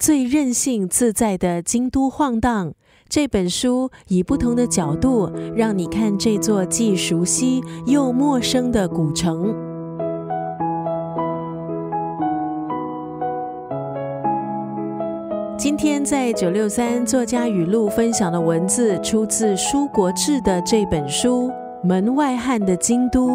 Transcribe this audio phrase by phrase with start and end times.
[0.00, 2.72] 最任性自在的京都晃荡。
[3.06, 9.54] 这本书以不同的角度，让你看这座既熟悉又陌生的古城。
[15.58, 21.48] 今天在九六三作家语录分享的文字，出自舒国志的这本书
[21.86, 23.28] 《门外汉的京都》。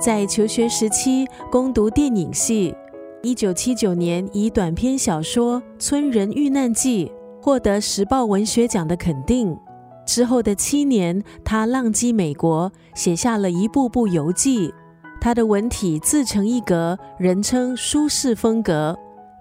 [0.00, 2.72] 在求学时期攻读电影系，
[3.20, 7.10] 一九七九年以短篇小说《村人遇难记》
[7.42, 9.58] 获得时报文学奖的肯定。
[10.06, 14.72] 之后的七年，他浪迹美国，写下了一部部游记。
[15.20, 18.96] 他的文体自成一格，人称舒适风格。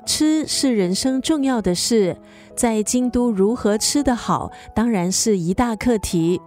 [0.08, 2.18] 吃是人生重要的事，
[2.56, 6.42] 在京都如何吃得好，当然是一大课题。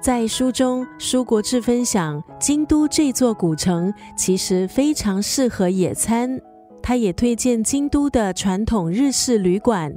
[0.00, 6.40] 在书中，舒国志分享，京都这座古城其实非常适合野餐。
[6.86, 9.92] 他也推荐京都的传统日式旅馆。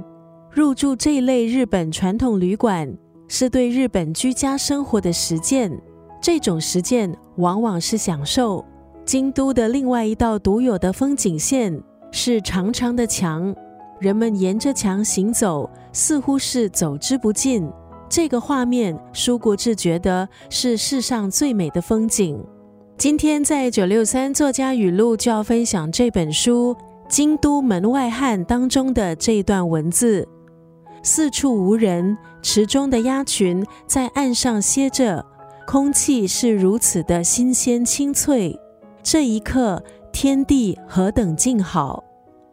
[0.50, 2.92] 入住这类日本传统旅馆，
[3.28, 5.70] 是对日本居家生活的实践。
[6.20, 8.64] 这种实践往往是享受。
[9.04, 13.54] 京都的另外一道独有的风景线是长长的墙，
[14.00, 17.70] 人们沿着墙行走，似乎是走之不尽。
[18.08, 22.44] 这个画面，舒国志觉得是世上最美的风景。
[23.00, 26.74] 今天在九六三作家语录就要分享这本书
[27.08, 30.28] 《京都门外汉》当中的这一段文字：
[31.02, 35.24] 四处无人，池中的鸭群在岸上歇着，
[35.66, 38.54] 空气是如此的新鲜清脆。
[39.02, 42.04] 这一刻，天地何等静好！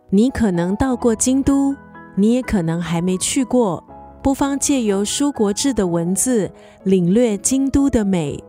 [0.09, 1.75] 你可能到过京都，
[2.15, 3.83] 你也可能还没去过。
[4.23, 6.49] 不妨借由舒国志的文字，
[6.83, 8.41] 领略京都的美。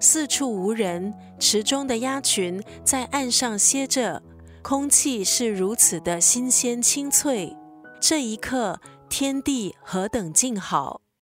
[0.00, 4.22] 四处无人，池中的鸭群在岸上歇着，
[4.62, 7.56] 空气是如此的新鲜清脆。
[8.00, 11.00] 这一刻，天地何等静好！